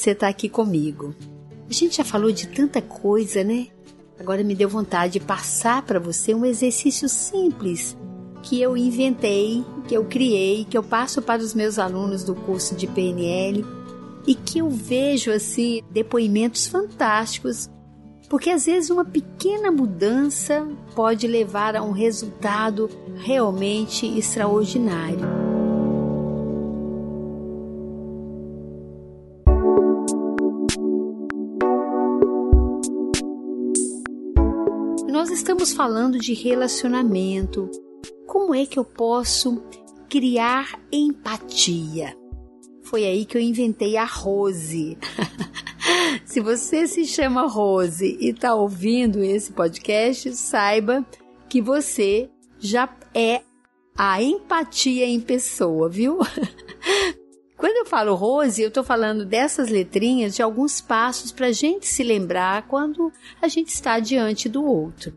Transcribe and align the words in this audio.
você 0.00 0.12
estar 0.12 0.28
aqui 0.28 0.48
comigo. 0.48 1.14
A 1.68 1.72
gente 1.72 1.98
já 1.98 2.04
falou 2.04 2.32
de 2.32 2.48
tanta 2.48 2.80
coisa, 2.80 3.44
né? 3.44 3.68
Agora 4.18 4.42
me 4.42 4.54
deu 4.54 4.68
vontade 4.68 5.14
de 5.14 5.20
passar 5.20 5.82
para 5.82 6.00
você 6.00 6.34
um 6.34 6.44
exercício 6.44 7.08
simples 7.08 7.96
que 8.42 8.60
eu 8.60 8.76
inventei, 8.76 9.64
que 9.86 9.94
eu 9.94 10.04
criei, 10.04 10.64
que 10.64 10.76
eu 10.76 10.82
passo 10.82 11.20
para 11.20 11.42
os 11.42 11.54
meus 11.54 11.78
alunos 11.78 12.24
do 12.24 12.34
curso 12.34 12.74
de 12.74 12.86
PNL 12.86 13.64
e 14.26 14.34
que 14.34 14.58
eu 14.58 14.68
vejo 14.68 15.30
assim 15.30 15.82
depoimentos 15.90 16.66
fantásticos, 16.66 17.70
porque 18.28 18.50
às 18.50 18.66
vezes 18.66 18.90
uma 18.90 19.04
pequena 19.04 19.70
mudança 19.70 20.66
pode 20.94 21.26
levar 21.26 21.76
a 21.76 21.82
um 21.82 21.92
resultado 21.92 22.88
realmente 23.16 24.06
extraordinário. 24.06 25.39
Nós 35.20 35.30
estamos 35.30 35.74
falando 35.74 36.18
de 36.18 36.32
relacionamento. 36.32 37.70
Como 38.26 38.54
é 38.54 38.64
que 38.64 38.78
eu 38.78 38.84
posso 38.86 39.62
criar 40.08 40.80
empatia? 40.90 42.16
Foi 42.82 43.04
aí 43.04 43.26
que 43.26 43.36
eu 43.36 43.40
inventei 43.42 43.98
a 43.98 44.06
Rose. 44.06 44.96
se 46.24 46.40
você 46.40 46.86
se 46.86 47.04
chama 47.04 47.46
Rose 47.46 48.16
e 48.18 48.30
está 48.30 48.54
ouvindo 48.54 49.22
esse 49.22 49.52
podcast, 49.52 50.34
saiba 50.34 51.04
que 51.50 51.60
você 51.60 52.30
já 52.58 52.88
é 53.12 53.42
a 53.94 54.22
empatia 54.22 55.04
em 55.04 55.20
pessoa, 55.20 55.90
viu? 55.90 56.18
Quando 57.60 57.76
eu 57.76 57.84
falo 57.84 58.14
Rose, 58.14 58.62
eu 58.62 58.68
estou 58.68 58.82
falando 58.82 59.22
dessas 59.22 59.68
letrinhas 59.68 60.34
de 60.34 60.40
alguns 60.40 60.80
passos 60.80 61.30
para 61.30 61.48
a 61.48 61.52
gente 61.52 61.86
se 61.86 62.02
lembrar 62.02 62.66
quando 62.66 63.12
a 63.40 63.48
gente 63.48 63.68
está 63.68 64.00
diante 64.00 64.48
do 64.48 64.64
outro. 64.64 65.12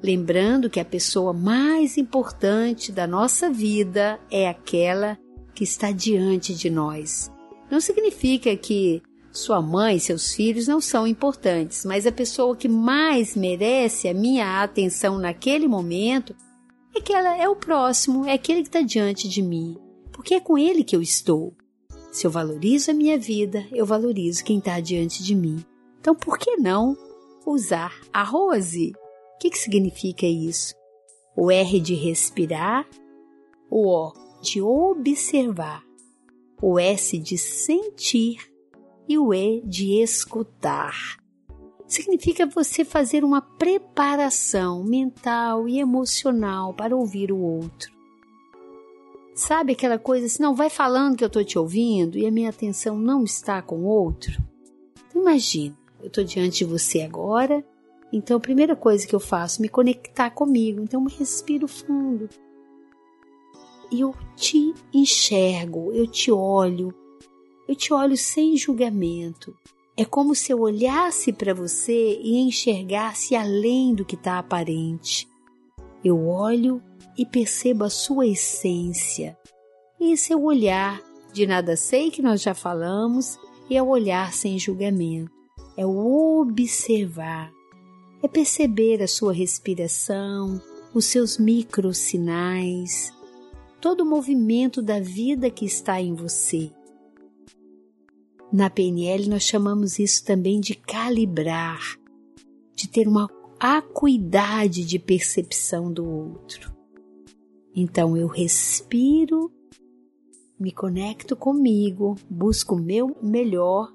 Lembrando 0.00 0.70
que 0.70 0.78
a 0.78 0.84
pessoa 0.84 1.32
mais 1.32 1.98
importante 1.98 2.92
da 2.92 3.08
nossa 3.08 3.50
vida 3.50 4.20
é 4.30 4.48
aquela 4.48 5.18
que 5.52 5.64
está 5.64 5.90
diante 5.90 6.54
de 6.54 6.70
nós. 6.70 7.28
Não 7.68 7.80
significa 7.80 8.56
que 8.56 9.02
sua 9.32 9.60
mãe 9.60 9.96
e 9.96 10.00
seus 10.00 10.32
filhos 10.32 10.68
não 10.68 10.80
são 10.80 11.08
importantes, 11.08 11.84
mas 11.84 12.06
a 12.06 12.12
pessoa 12.12 12.54
que 12.54 12.68
mais 12.68 13.34
merece 13.34 14.06
a 14.06 14.14
minha 14.14 14.62
atenção 14.62 15.18
naquele 15.18 15.66
momento 15.66 16.36
é 16.94 17.00
que 17.00 17.12
ela 17.12 17.36
é 17.36 17.48
o 17.48 17.56
próximo, 17.56 18.26
é 18.26 18.34
aquele 18.34 18.62
que 18.62 18.68
está 18.68 18.80
diante 18.80 19.28
de 19.28 19.42
mim, 19.42 19.76
porque 20.16 20.34
é 20.34 20.40
com 20.40 20.56
ele 20.56 20.82
que 20.82 20.96
eu 20.96 21.02
estou. 21.02 21.54
Se 22.10 22.26
eu 22.26 22.30
valorizo 22.30 22.90
a 22.90 22.94
minha 22.94 23.18
vida, 23.18 23.66
eu 23.70 23.84
valorizo 23.84 24.42
quem 24.42 24.58
está 24.58 24.80
diante 24.80 25.22
de 25.22 25.34
mim. 25.34 25.62
Então, 26.00 26.14
por 26.14 26.38
que 26.38 26.56
não 26.56 26.96
usar 27.44 27.92
a 28.10 28.22
Rose? 28.22 28.92
O 29.34 29.38
que, 29.38 29.50
que 29.50 29.58
significa 29.58 30.24
isso? 30.24 30.74
O 31.36 31.50
R 31.50 31.78
de 31.78 31.94
respirar, 31.94 32.88
o 33.70 33.86
O 33.86 34.12
de 34.40 34.62
observar, 34.62 35.84
o 36.62 36.78
S 36.78 37.18
de 37.18 37.36
sentir 37.36 38.38
e 39.06 39.18
o 39.18 39.34
E 39.34 39.60
de 39.66 40.00
escutar. 40.00 41.18
Significa 41.86 42.46
você 42.46 42.86
fazer 42.86 43.22
uma 43.22 43.42
preparação 43.42 44.82
mental 44.82 45.68
e 45.68 45.78
emocional 45.78 46.72
para 46.72 46.96
ouvir 46.96 47.30
o 47.30 47.38
outro. 47.38 47.95
Sabe 49.36 49.74
aquela 49.74 49.98
coisa 49.98 50.26
assim, 50.26 50.42
não 50.42 50.54
vai 50.54 50.68
falando 50.68 51.16
que 51.16 51.22
eu 51.22 51.28
estou 51.28 51.44
te 51.44 51.58
ouvindo 51.58 52.18
e 52.18 52.26
a 52.26 52.30
minha 52.30 52.50
atenção 52.50 52.98
não 52.98 53.22
está 53.22 53.62
com 53.62 53.76
o 53.76 53.84
outro? 53.84 54.32
Então 55.08 55.22
imagina, 55.22 55.76
eu 56.00 56.08
estou 56.08 56.24
diante 56.24 56.58
de 56.58 56.64
você 56.64 57.02
agora, 57.02 57.64
então 58.12 58.38
a 58.38 58.40
primeira 58.40 58.74
coisa 58.74 59.06
que 59.06 59.14
eu 59.14 59.20
faço 59.20 59.60
é 59.60 59.62
me 59.62 59.68
conectar 59.68 60.30
comigo, 60.30 60.80
então 60.82 61.04
eu 61.04 61.18
respiro 61.18 61.68
fundo 61.68 62.28
eu 63.90 64.14
te 64.34 64.74
enxergo, 64.92 65.92
eu 65.92 66.06
te 66.06 66.30
olho, 66.30 66.94
eu 67.68 67.74
te 67.74 67.92
olho 67.92 68.16
sem 68.16 68.56
julgamento. 68.56 69.56
É 69.96 70.04
como 70.04 70.34
se 70.34 70.52
eu 70.52 70.60
olhasse 70.60 71.32
para 71.32 71.54
você 71.54 72.20
e 72.20 72.36
enxergasse 72.38 73.34
além 73.34 73.94
do 73.94 74.04
que 74.04 74.14
está 74.14 74.38
aparente. 74.38 75.28
Eu 76.06 76.28
olho 76.28 76.80
e 77.18 77.26
percebo 77.26 77.82
a 77.82 77.90
sua 77.90 78.28
essência. 78.28 79.36
Esse 80.00 80.32
é 80.32 80.36
o 80.36 80.44
olhar 80.44 81.02
de 81.32 81.48
nada 81.48 81.76
sei 81.76 82.12
que 82.12 82.22
nós 82.22 82.40
já 82.40 82.54
falamos 82.54 83.36
e 83.68 83.76
é 83.76 83.82
o 83.82 83.88
olhar 83.88 84.32
sem 84.32 84.56
julgamento. 84.56 85.32
É 85.76 85.84
o 85.84 86.40
observar. 86.40 87.52
É 88.22 88.28
perceber 88.28 89.02
a 89.02 89.08
sua 89.08 89.32
respiração, 89.32 90.62
os 90.94 91.06
seus 91.06 91.38
microsinais, 91.38 93.12
todo 93.80 94.02
o 94.02 94.06
movimento 94.06 94.80
da 94.80 95.00
vida 95.00 95.50
que 95.50 95.64
está 95.64 96.00
em 96.00 96.14
você. 96.14 96.70
Na 98.52 98.70
PNL, 98.70 99.28
nós 99.28 99.42
chamamos 99.42 99.98
isso 99.98 100.24
também 100.24 100.60
de 100.60 100.76
calibrar, 100.76 101.80
de 102.76 102.88
ter 102.88 103.08
uma 103.08 103.28
acuidade 103.66 104.84
de 104.84 104.98
percepção 104.98 105.92
do 105.92 106.06
outro. 106.06 106.74
Então 107.74 108.16
eu 108.16 108.26
respiro, 108.26 109.52
me 110.58 110.72
conecto 110.72 111.36
comigo, 111.36 112.14
busco 112.28 112.74
o 112.74 112.80
meu 112.80 113.16
melhor 113.22 113.92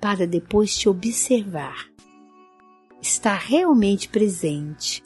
para 0.00 0.26
depois 0.26 0.76
te 0.76 0.88
observar. 0.88 1.90
Estar 3.00 3.38
realmente 3.38 4.08
presente. 4.08 5.02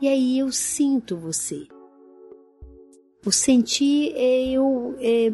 E 0.00 0.08
aí 0.08 0.38
eu 0.38 0.50
sinto 0.50 1.16
você. 1.16 1.66
O 3.26 3.32
sentir 3.32 4.12
é 4.14 4.48
eu 4.48 4.96
é, 5.00 5.32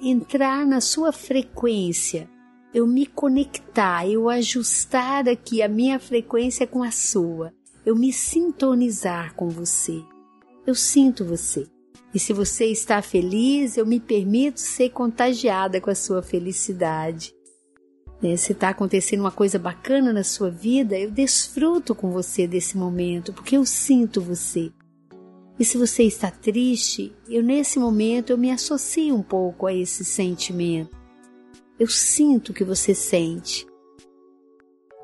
entrar 0.00 0.66
na 0.66 0.80
sua 0.80 1.12
frequência, 1.12 2.28
eu 2.72 2.86
me 2.86 3.04
conectar, 3.06 4.08
eu 4.08 4.28
ajustar 4.28 5.28
aqui 5.28 5.62
a 5.62 5.68
minha 5.68 5.98
frequência 5.98 6.66
com 6.66 6.82
a 6.82 6.90
sua, 6.90 7.52
eu 7.84 7.96
me 7.96 8.12
sintonizar 8.12 9.34
com 9.34 9.48
você. 9.48 10.02
Eu 10.66 10.74
sinto 10.74 11.24
você. 11.24 11.66
E 12.14 12.18
se 12.18 12.32
você 12.32 12.66
está 12.66 13.00
feliz, 13.02 13.76
eu 13.76 13.86
me 13.86 13.98
permito 13.98 14.60
ser 14.60 14.90
contagiada 14.90 15.80
com 15.80 15.90
a 15.90 15.94
sua 15.94 16.22
felicidade. 16.22 17.34
Né? 18.22 18.36
Se 18.36 18.52
está 18.52 18.68
acontecendo 18.68 19.20
uma 19.20 19.30
coisa 19.32 19.58
bacana 19.58 20.12
na 20.12 20.22
sua 20.22 20.50
vida, 20.50 20.98
eu 20.98 21.10
desfruto 21.10 21.94
com 21.94 22.10
você 22.10 22.46
desse 22.46 22.76
momento, 22.76 23.32
porque 23.32 23.56
eu 23.56 23.64
sinto 23.64 24.20
você. 24.20 24.70
E 25.58 25.64
se 25.64 25.76
você 25.76 26.04
está 26.04 26.30
triste, 26.30 27.12
eu 27.28 27.42
nesse 27.42 27.78
momento 27.78 28.30
eu 28.30 28.38
me 28.38 28.50
associo 28.50 29.14
um 29.14 29.22
pouco 29.22 29.66
a 29.66 29.74
esse 29.74 30.04
sentimento. 30.04 30.99
Eu 31.80 31.88
sinto 31.88 32.50
o 32.50 32.54
que 32.54 32.62
você 32.62 32.94
sente. 32.94 33.66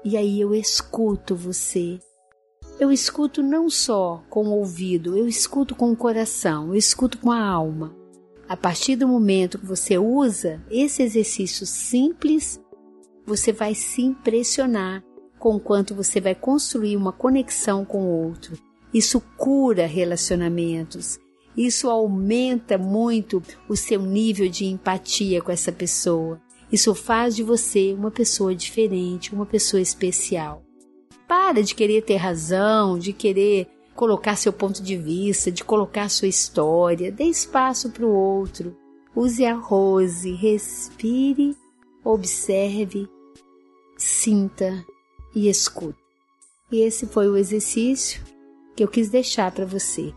E 0.04 0.16
aí 0.16 0.40
eu 0.40 0.54
escuto 0.54 1.34
você. 1.34 1.98
Eu 2.78 2.92
escuto 2.92 3.42
não 3.42 3.68
só 3.68 4.22
com 4.30 4.46
o 4.46 4.58
ouvido, 4.58 5.16
eu 5.16 5.26
escuto 5.26 5.74
com 5.74 5.90
o 5.90 5.96
coração, 5.96 6.68
eu 6.68 6.74
escuto 6.76 7.18
com 7.18 7.32
a 7.32 7.44
alma. 7.44 7.96
A 8.48 8.56
partir 8.56 8.94
do 8.94 9.08
momento 9.08 9.58
que 9.58 9.66
você 9.66 9.98
usa 9.98 10.62
esse 10.70 11.02
exercício 11.02 11.66
simples, 11.66 12.60
você 13.24 13.52
vai 13.52 13.74
se 13.74 14.02
impressionar 14.02 15.02
com 15.38 15.58
quanto 15.58 15.94
você 15.94 16.20
vai 16.20 16.34
construir 16.34 16.96
uma 16.96 17.12
conexão 17.12 17.84
com 17.84 18.04
o 18.04 18.26
outro 18.26 18.56
isso 18.96 19.20
cura 19.36 19.86
relacionamentos. 19.86 21.18
Isso 21.54 21.90
aumenta 21.90 22.78
muito 22.78 23.42
o 23.68 23.76
seu 23.76 24.00
nível 24.00 24.48
de 24.48 24.64
empatia 24.64 25.42
com 25.42 25.52
essa 25.52 25.70
pessoa. 25.70 26.40
Isso 26.70 26.94
faz 26.94 27.36
de 27.36 27.42
você 27.42 27.92
uma 27.92 28.10
pessoa 28.10 28.54
diferente, 28.54 29.34
uma 29.34 29.46
pessoa 29.46 29.80
especial. 29.80 30.62
Para 31.28 31.62
de 31.62 31.74
querer 31.74 32.02
ter 32.02 32.16
razão, 32.16 32.98
de 32.98 33.12
querer 33.12 33.68
colocar 33.94 34.36
seu 34.36 34.52
ponto 34.52 34.82
de 34.82 34.96
vista, 34.96 35.50
de 35.50 35.64
colocar 35.64 36.08
sua 36.08 36.28
história. 36.28 37.10
Dê 37.10 37.24
espaço 37.24 37.90
para 37.90 38.04
o 38.04 38.14
outro. 38.14 38.76
Use 39.14 39.44
a 39.44 39.54
rose, 39.54 40.32
respire, 40.32 41.56
observe, 42.04 43.08
sinta 43.96 44.84
e 45.34 45.48
escute. 45.48 45.98
E 46.70 46.80
esse 46.80 47.06
foi 47.06 47.28
o 47.28 47.36
exercício 47.36 48.22
que 48.76 48.84
eu 48.84 48.88
quis 48.88 49.08
deixar 49.08 49.50
para 49.52 49.64
você. 49.64 50.12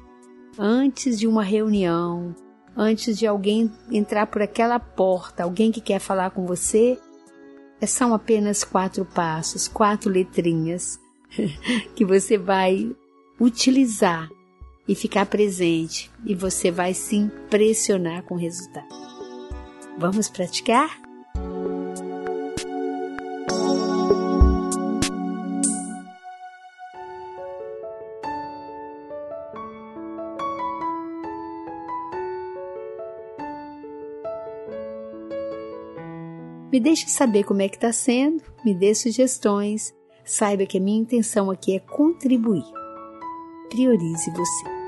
Antes 0.57 1.18
de 1.18 1.28
uma 1.28 1.44
reunião, 1.44 2.36
antes 2.75 3.18
de 3.18 3.27
alguém 3.27 3.71
entrar 3.92 4.27
por 4.27 4.42
aquela 4.42 4.80
porta, 4.80 5.44
alguém 5.44 5.71
que 5.71 5.81
quer 5.81 6.00
falar 6.00 6.31
com 6.31 6.45
você, 6.45 6.98
é 7.81 7.86
são 7.86 8.13
apenas 8.13 8.63
quatro 8.63 9.06
passos, 9.06 9.68
quatro 9.68 10.12
letrinhas 10.12 11.00
que 11.95 12.04
você 12.04 12.38
vai 12.38 12.95
utilizar 13.39 14.30
e 14.88 14.95
ficar 14.95 15.25
presente 15.25 16.12
e 16.25 16.36
você 16.36 16.71
vai 16.71 16.94
se 16.94 17.16
impressionar 17.16 18.24
com 18.24 18.36
o 18.36 18.39
resultado. 18.39 18.88
Vamos 19.98 20.30
praticar? 20.30 21.08
Me 36.71 36.80
deixe 36.80 37.07
saber 37.10 37.44
como 37.44 37.62
é 37.62 37.69
que 37.69 37.77
está 37.77 37.92
sendo, 37.92 38.44
me 38.63 38.74
dê 38.74 38.94
sugestões. 38.94 39.94
Saiba 40.24 40.66
que 40.66 40.77
a 40.77 40.81
minha 40.81 41.01
intenção 41.01 41.50
aqui 41.50 41.75
é 41.75 41.80
contribuir. 41.80 42.66
Priorize 43.69 44.30
você. 44.31 44.79